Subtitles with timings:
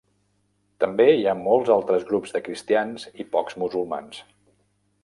[0.83, 4.25] També hi ha molts altres grups de cristians i pocs musulmans.